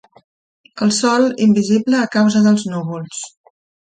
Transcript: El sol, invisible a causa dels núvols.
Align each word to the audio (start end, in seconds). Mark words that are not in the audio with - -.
El 0.85 0.93
sol, 0.99 1.25
invisible 1.45 1.99
a 1.99 2.07
causa 2.15 2.41
dels 2.47 2.65
núvols. 2.77 3.21